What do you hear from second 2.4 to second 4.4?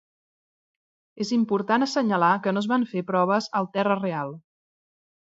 que no es van fer proves al terra real.